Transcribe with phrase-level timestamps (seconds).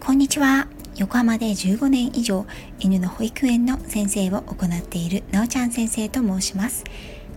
[0.00, 0.66] こんにちは。
[0.96, 2.46] 横浜で15年以上
[2.78, 6.84] 犬の保育園の先生を行っているなおちゃん先生と申します。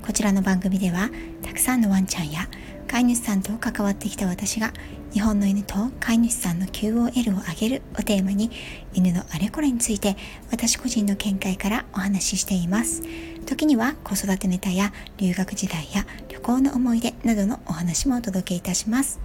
[0.05, 1.09] こちらの番組では
[1.41, 2.47] たくさんのワンちゃんや
[2.87, 4.71] 飼い主さんと関わってきた私が
[5.11, 8.51] 日本の犬と飼い主さんの QOL を上げるをテーマに
[8.93, 10.15] 犬のあれこれについて
[10.49, 13.01] 私個人の見解からお話ししています。
[13.45, 16.05] 時には子育てネタや留学時代や
[16.43, 19.19] 行の思い出などのお話もお届けいたします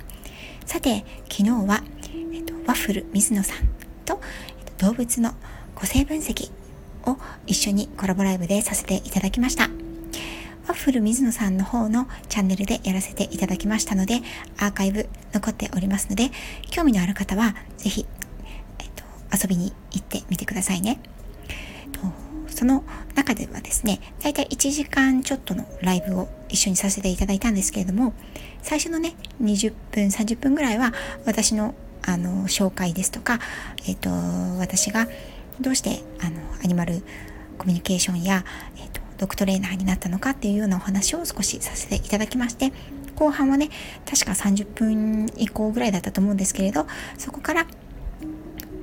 [0.65, 1.83] さて昨日は、
[2.33, 3.69] えっと、ワッフル水野さん
[4.05, 4.21] と、
[4.59, 5.33] えっと、動物の
[5.75, 6.51] 個性分析
[7.05, 9.69] を一緒にコラボライブでさせていただきました
[10.69, 14.21] ワッフル水野さんの方のチャンネルでやらせていただきましたので、
[14.59, 16.31] アーカイブ残っておりますので、
[16.71, 18.07] 興味のある方はぜひ、
[18.79, 19.03] えっと、
[19.35, 21.01] 遊びに行ってみてくださいね。
[22.59, 22.83] その
[23.15, 28.15] 中ではですね、だいたい1時間ちょっとのライブを一緒にさせていただいたんですけれども、
[28.63, 30.93] 最初のね、20分、30分ぐらいは
[31.25, 33.39] 私のあの紹介ですとか、
[33.87, 34.11] えっと、
[34.59, 35.07] 私が
[35.61, 37.05] どうしてあのアニマル
[37.59, 38.45] コミュニケーションや、
[38.77, 42.73] えっと、ドッグトレーナーになったのかっていうようなお話を少しさせていただきまして
[43.15, 43.69] 後半はね
[44.05, 46.87] 確か30分以降ぐらいだったと思うんですけれど
[47.19, 47.67] そこから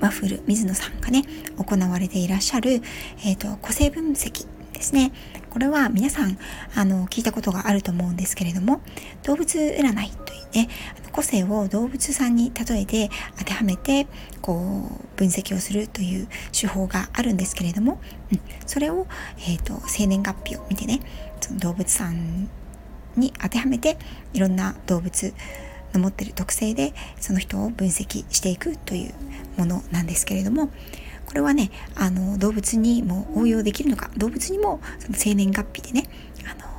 [0.05, 1.23] ワッフル水野さんがね
[1.57, 2.81] 行われていらっしゃる、
[3.25, 5.11] えーと、個性分析ですね。
[5.49, 6.37] これは皆さん
[6.75, 8.81] あの聞いたことがあると思うんですけれども
[9.23, 10.69] 動物占いというね
[11.13, 14.05] 個性を動物さんに例えて当てはめて
[14.41, 18.01] こう分析をするという手法があるんですけれども、
[18.33, 20.99] うん、それを、えーと、生年月日を見てね
[21.39, 22.49] その動物さん
[23.15, 23.97] に当てはめて
[24.33, 25.33] いろんな動物
[25.97, 29.13] の持ってる特性でその人を分析していくという
[29.57, 30.69] ものなんですけれども
[31.25, 36.07] これはねあの動物にも応用できるのか動物にもその生年月日でね
[36.45, 36.69] あの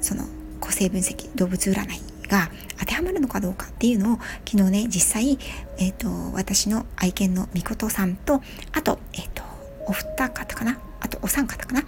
[0.00, 0.24] その
[0.60, 5.38] 個性分析動物占いが当てはまるのかどうかっていうのを昨日ね実際、
[5.78, 8.42] えーと、私の愛犬のみことさんと
[8.72, 9.42] あと,、えーと、
[9.86, 11.82] お二方かなあとお三方かな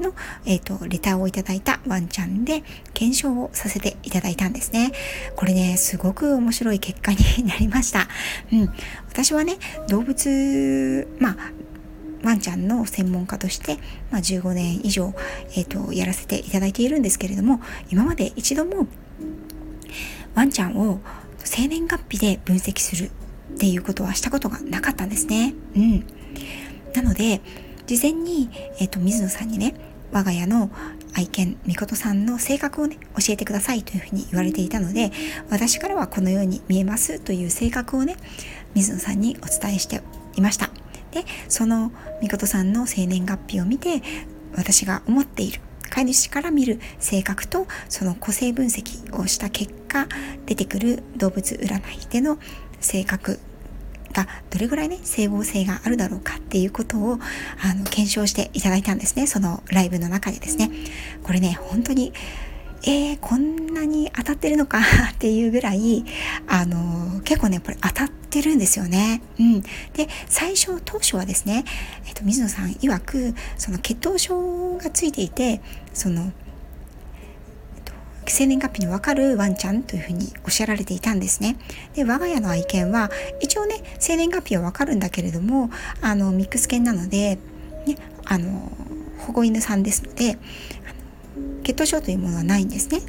[0.00, 0.14] の、
[0.44, 2.62] えーと、レターをいただいたワンちゃんで
[2.94, 4.92] 検証をさせていただいたんですね。
[5.36, 8.08] これね、すごく面白い結果になりました。
[8.52, 8.68] うん。
[9.08, 9.56] 私はね、
[9.88, 11.36] 動物、まあ、
[12.22, 13.78] ワンちゃんの専門家として、
[14.10, 15.14] まあ、15年以上、
[15.50, 18.88] えーとやらせていただいているんですけれども今まで一度も
[20.34, 21.00] ワンちゃんを
[21.46, 23.10] 生年月日で分析する
[23.54, 25.54] っていうことはしたことがなかったんですね。
[25.74, 26.06] うん。
[26.94, 27.40] なので、
[27.86, 29.74] 事前に、えっ、ー、と、水野さんにね、
[30.12, 30.70] 我が家の
[31.14, 35.12] 愛犬、みことさんの性格をね、教えてくださいというふうに言われていたので、
[35.50, 38.16] 私からはこのように見えますという性格をね、
[38.74, 40.02] 水野さんにお伝えして
[40.36, 40.70] いました。
[41.12, 44.02] で、そのみことさんの生年月日を見て、
[44.54, 45.60] 私が思っている
[45.90, 50.06] 飼い主から見る性格とその個性分析をした結果
[50.46, 52.38] 出てくる動物占いでの
[52.80, 53.38] 性格
[54.16, 57.18] がどれぐらいね整合性があるだろうかっていうことを
[57.62, 60.70] あの検証していただいたんですねそのライブの中でですね
[61.22, 62.12] これね本当に
[62.88, 64.78] えー、こんなに当たってるのか
[65.12, 66.04] っていうぐらい、
[66.46, 69.22] あの、結構ね、これ当たってるんですよね。
[69.40, 69.60] うん。
[69.60, 71.64] で、最初、当初はですね、
[72.06, 75.60] えっ、と、水野さん曰く、その血糖症がついていて、
[75.92, 76.32] その、
[78.32, 81.56] 生年月日のわかるワンちゃんというふうにおっしゃられていたんですね。
[81.94, 83.10] で、我が家の愛犬は、
[83.40, 85.70] 一応ね、生年月日はわかるんだけれども、
[86.00, 87.38] あの、ミックス犬なので、
[87.86, 88.70] ね、あの、
[89.18, 90.38] 保護犬さんですので、
[91.62, 93.00] 血糖症というものはないんですね。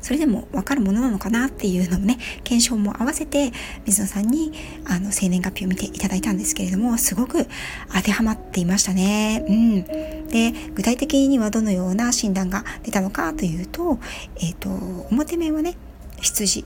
[0.00, 3.52] それでも分かるものなのかなっていうのもね検証も合わせて
[3.86, 4.52] 水野さんに
[4.86, 7.46] あの生年月日を見ていただいたんですけれどもすごく
[7.94, 9.44] 当てはまっていましたね。
[9.48, 9.84] うん、
[10.28, 13.98] で具体的にはどのような診断が出たのかというと,、
[14.36, 14.68] えーと、
[15.10, 15.76] 表面はね
[16.20, 16.64] 羊。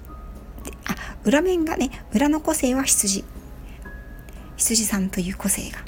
[0.87, 3.25] あ裏面がね裏の個性は羊。
[4.57, 5.79] 羊さんという個性が。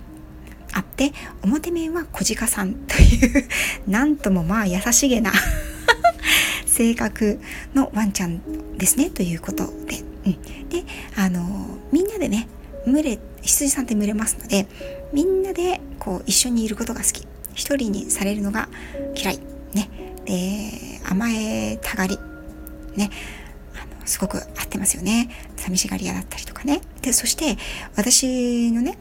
[0.73, 3.49] あって表面は小鹿さんという
[3.89, 5.33] なんともまあ優しげな
[6.71, 7.41] 性格
[7.75, 10.85] のワンちゃんですねということで、うん、で
[11.17, 12.49] あのみんなでね
[12.87, 14.67] 群れ羊さんって群れますので
[15.13, 17.27] みんなでこう一緒にいることが好き。
[17.53, 18.69] 一人にされるのが
[19.15, 19.41] 嫌い。
[19.75, 19.91] ね。
[20.25, 22.19] で甘えたがり。
[22.95, 23.11] ね。
[23.75, 25.29] あのすごく合ってますよね。
[25.57, 26.81] 寂しがり屋だったりとかね。
[27.03, 27.59] でそして
[27.97, 28.97] 私のね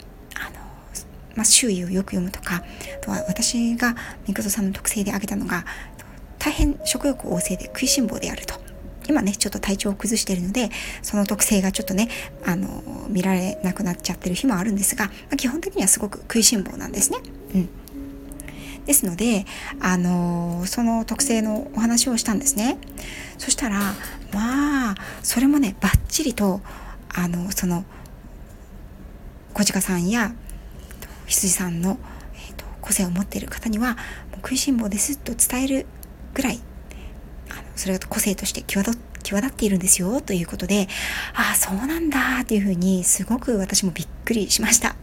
[1.35, 2.61] まあ、周囲をよく読むとかあ
[3.05, 3.95] とは私が
[4.27, 5.63] みことさんの特性で挙げたのが
[6.39, 8.55] 大変食欲旺盛で食いしん坊であると。
[9.07, 10.69] 今ね、ちょっと体調を崩しているので、
[11.01, 12.09] その特性がちょっとね、
[12.45, 17.17] あの、見られなくなっちゃってる日もあるんですが、まあ、基本的にはすごく食いしん坊なんですね。
[17.55, 17.69] うん。
[18.85, 19.45] ですので、
[19.81, 22.79] あのその特性のお話をしたんですね
[23.37, 23.79] そしたら
[24.33, 26.61] まあそれもねバッチリと
[27.13, 27.85] あのその
[29.53, 30.33] 小鹿さんや
[31.27, 31.99] 羊さんの、
[32.33, 33.95] えーと、個性を持っている方には
[34.37, 35.85] 食いしん坊ですと伝える
[36.33, 36.59] ぐらい
[37.51, 40.87] あのそれが個性として際立際立っているんですよということで
[41.33, 44.95] ああそうなんだっていうふうにすごく私もびっくりしました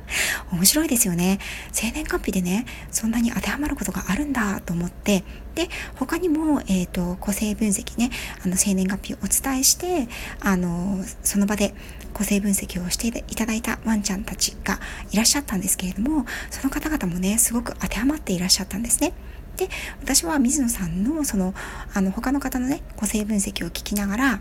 [0.52, 1.38] 面白いですよね
[1.72, 5.24] 生年月日でねそんなに当てはまることがあるんだと思って
[5.54, 8.10] で他にも、えーと、個性分析ね
[8.44, 10.08] あの生年月日をお伝えして
[10.40, 11.74] あのその場で
[12.14, 14.80] 個性分析をしていただいたワンちゃんたちが
[15.10, 19.12] いらっしゃったんですけれどもその方々もねすごく当てはまっていらっしゃったんですね。
[19.56, 19.68] で
[20.00, 21.54] 私は水野さんのその
[21.94, 24.40] あの他の方のね個性分析を聞きながら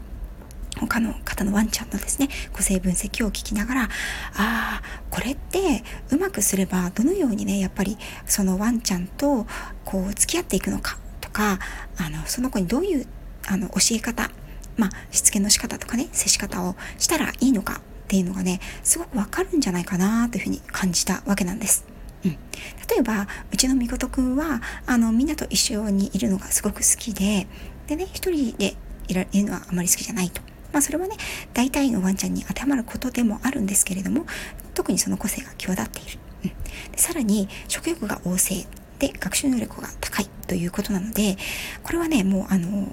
[0.80, 3.88] 他の方のワンちゃんのですね個性分析を聞きながらあ
[4.36, 9.46] あこれってうまくすればどのようにねやっぱりそのワンちゃんと
[9.84, 11.60] こう付き合っていくのかとか
[11.98, 13.08] あのその子にどういう
[13.48, 14.30] あの教え方
[14.78, 21.91] まあしつけの仕方とかね接し方をしたらいいのかっていうのがねすごくわかるんじゃないかなというふうに感じたわけなんです。
[22.24, 22.38] うん、例
[23.00, 27.48] えばうちのみことくんはあのみんなと一緒にいるのがすごく好きで
[27.88, 28.76] でね一人で
[29.08, 30.42] いられるのはあまり好きじゃないと。
[30.72, 31.18] まあそれはね
[31.54, 34.26] 大体のワンちゃんに当てはまることでもあるんですけれども
[34.74, 36.20] 特にその個性が際立っている。
[36.46, 36.50] うん、
[36.92, 38.66] でさらに食欲が旺盛
[39.00, 41.38] で学習能力が高いということなので
[41.84, 42.88] これはねもうあの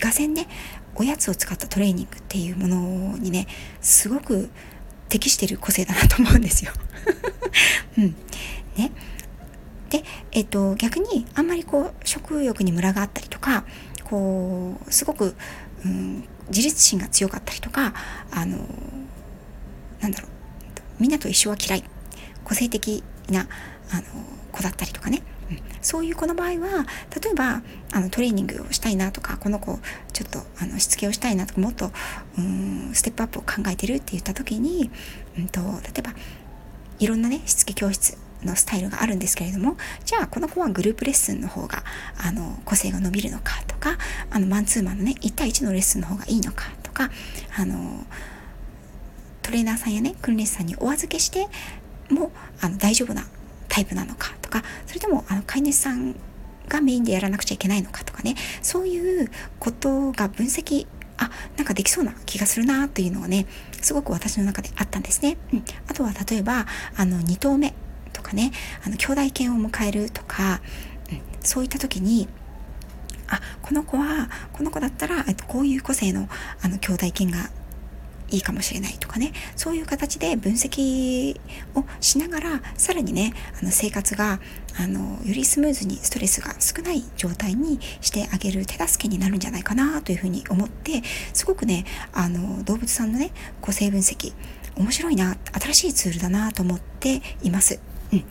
[0.00, 0.48] がぜね
[0.94, 3.46] おやつを使ったトレーニングっていうものにね
[3.80, 4.50] すごく
[5.08, 6.72] 適している個性だなと思うんですよ。
[7.98, 8.16] うん、
[8.76, 8.92] ね。
[9.90, 13.64] で、えっと、逆にあんまりこう食欲にムラがあったりとか
[14.04, 15.34] こうすごく、
[15.84, 17.92] うん、自立心が強かったりとか
[18.30, 18.56] あの
[20.00, 20.30] なんだろう
[20.98, 21.84] みんなと一緒は嫌い
[22.44, 23.48] 個性的な
[23.90, 24.02] あの
[24.50, 26.86] 子だったりとかね、うん、そういう子の場合は
[27.22, 29.78] 例えばあのトレーニングをしたいなとかこの子
[30.12, 31.90] ちょっとあのしつけをしたいなとかもっと
[32.38, 34.90] うんステップアップを考えてるって言った時に、
[35.38, 35.66] うんと、例
[35.98, 36.14] えば
[36.98, 41.82] いろんなねしつけ教室のスタイルがあるんですけれどもじゃあこの子はグループレッスンの方が
[42.18, 43.96] あの個性が伸びるのかとか
[44.30, 47.10] あのマンツーマンのね1対1のレッスンの方がいいのかとか
[47.56, 48.04] あの
[49.42, 51.48] トレーナーさんやね訓練士さんにお預けして
[52.10, 53.24] もあの大丈夫な
[53.68, 56.14] タイプなのかとかそれともあの飼い主さん
[56.68, 60.86] がメインでやらなくちゃいけないのかとかねそういうことが分析
[61.18, 63.46] あなんかできそうな気がするなというのがね
[63.80, 65.36] すごく私の中であったんですね。
[65.52, 66.66] うん、あとは例えば
[66.96, 67.74] あの2頭目
[68.12, 68.52] とかね
[68.84, 70.60] あの兄弟犬を迎えるとか、
[71.10, 72.28] うん、そういった時に
[73.28, 76.28] あこの子はこの子だったら、えっと、こういう個性の
[76.62, 77.50] あの兄弟犬が
[78.32, 81.38] いいかもしれないとかねそういう形で分析
[81.74, 84.40] をしながらさらにねあの生活が
[84.78, 91.02] あのよりスムーズにストレスが少ない状態にしてあげる手助けになるんじゃないかなというふうに思って
[91.34, 94.32] すごくねあの動物さんのね個性分析
[94.76, 97.91] 面白いな新しいツールだなと思っています。
[98.12, 98.18] うん。
[98.18, 98.24] ね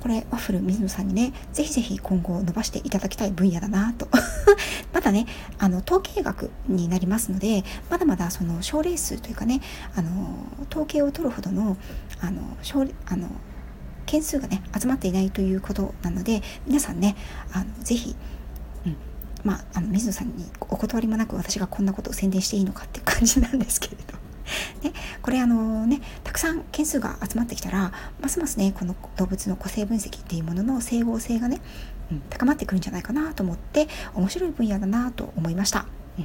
[0.00, 4.08] これワッフル水野さんにねぜひぜひ今後伸ばしていただきたい分野だなと。
[4.92, 5.26] まだね
[5.58, 9.60] あの統計学になりますのでまだまだその賞レースというかね
[9.94, 11.76] あの統計を取るほどの
[12.20, 13.28] あの賞あの
[14.06, 17.16] 件数がね集まっていないということなので皆さんね
[17.52, 18.16] あのぜひ、
[19.44, 24.15] まあ、あの水野さんにお断りもなく私がこんなことを宣伝していいのかっていう感じなんですけれど。
[24.82, 31.60] ね、これあのねたくさん件数が集まってきたらますますねこの動物の個性分析っていうものの整合性がね、
[32.10, 35.86] うん、高まってくるんじゃないかなと思って面白い分野だなと思いました。
[36.18, 36.24] うん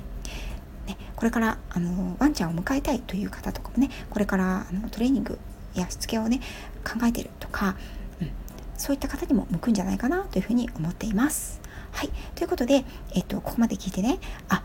[0.87, 5.39] ね、これからあのワンちゃんを迎えたいという方とかもねこれからあのトレーニング
[5.75, 6.41] やしつけをね
[6.83, 7.75] 考えてるとか、
[8.21, 8.31] うん、
[8.77, 11.61] そういった方にも向くんじゃないかなというふうに思っています。
[11.91, 14.63] はい、ということで、えっと、ここまで聞いてねあ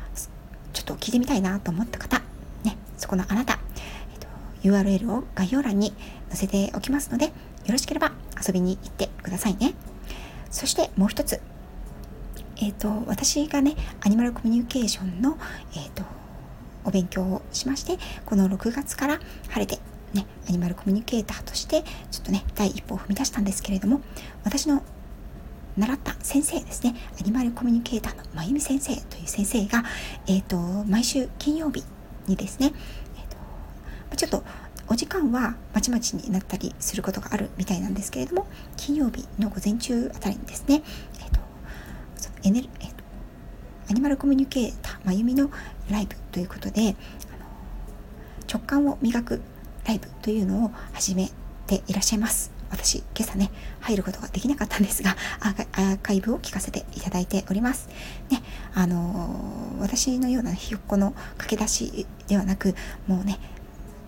[0.73, 2.23] ちょっと聞いてみたいなと思った方
[2.97, 3.59] そこのあなた、
[4.13, 4.27] えっと、
[4.63, 5.93] URL を概要欄に
[6.29, 7.33] 載せておきますので、よ
[7.73, 8.13] ろしければ
[8.47, 9.75] 遊びに行ってくださいね。
[10.51, 11.41] そしてもう一つ、
[12.59, 15.37] えっ、と、私がね、アニマルコミュニケーションの、
[15.75, 16.03] えっ、と、
[16.85, 19.79] お勉強をしまして、この6月から晴れて、
[20.15, 24.01] ね、アニマルコミュニケーターとして、ちょっとね、第一歩を踏み出したんですけれども、
[24.45, 24.83] 私の
[25.77, 29.85] 習った先生ですね、アニマルコミュニケーターのまゆみ先生という先生が、
[30.27, 31.85] えっ、と、毎週金曜日
[32.29, 32.73] にですね、
[33.17, 34.45] えーと、ちょっと
[34.89, 40.83] お時間はまちまちになったりすることがあるみたいなんですけれども金曜日の午前中あたりにですね、
[41.19, 41.41] えーと
[42.45, 42.95] エネルえーと、
[43.91, 45.51] アニマルコミュニケーターまゆみの
[45.91, 46.95] ライブということで
[48.53, 49.43] 直感を磨く
[49.85, 51.31] ライブというのを始め
[51.67, 52.56] ていらっしゃいます。
[52.71, 57.89] 私今朝ね入ることができなかったんですがアーカイブを聞かせていただいております
[58.31, 58.43] ね
[58.75, 62.75] あのー、私のようなひよっこの駆け出しではなく
[63.07, 63.39] もうね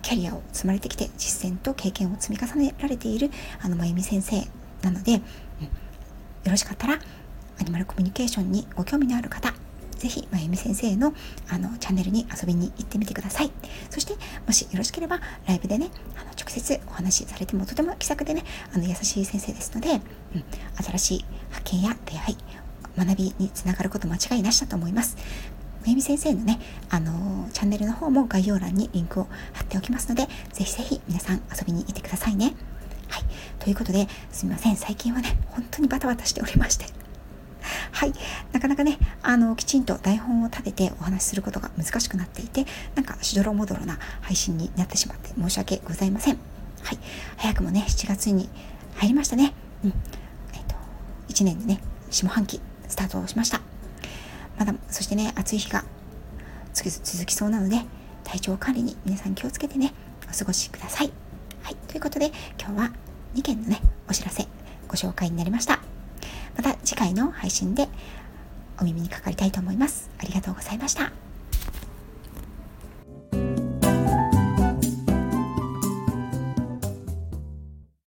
[0.03, 4.37] キャリアを積まれてきて実践と経験を積み重ねられているあのまゆみ先生
[4.83, 5.23] なので、うん、よ
[6.47, 6.99] ろしかったら
[7.61, 9.53] アニマルコミュニケーションにご興味のある方
[9.99, 11.13] ぜひ、まゆみ先生の
[11.49, 13.51] あのチャンネルに遊びに行ってみてください。
[13.91, 14.15] そして、
[14.47, 18.43] もしよろしければ、ライブでね、あの直接お話しされてもとても気さくでね、
[18.75, 20.01] あの優しい先生ですので、うん、
[20.83, 22.37] 新しい発見や出会い、
[22.97, 25.19] 学びにつながること間違いなしだと思います。
[25.83, 32.55] まゆみ先生のね、あのー、チャンネルの方も概要欄にリンクを貼っておきますので、ぜひぜひ皆さん遊びに行ってくださいね。
[33.09, 33.25] はい。
[33.59, 34.77] ということで、すみません。
[34.77, 37.08] 最近はね、本当にバタバタしておりまして。
[37.99, 38.13] はい。
[38.53, 42.65] なかなかね、あの、きちんと台本を立ててお話しすることが難しくなっていて、
[42.95, 46.39] なんかしどろもどろな配信になってしまって申し訳ございません。
[46.85, 46.99] はい。
[47.39, 48.49] 早くもね、7月に
[48.95, 49.53] 入りましたね。
[49.83, 49.91] うん。
[50.53, 50.77] えっ、と、
[51.27, 53.61] 1年でね、下半期スタートしました。
[54.61, 55.85] まだ、そしてね、暑い日が
[56.73, 57.81] 続きそうなので、
[58.23, 59.93] 体調管理に皆さん気をつけてね、
[60.33, 61.11] お過ごしください。
[61.65, 61.75] はい。
[61.89, 62.93] ということで、今日は
[63.35, 64.47] 2件のね、お知らせ、
[64.87, 65.88] ご紹介になりました。
[66.59, 67.89] また次回の配信で
[68.81, 70.11] お耳にかかりたいと思います。
[70.19, 71.28] ありがとうございました。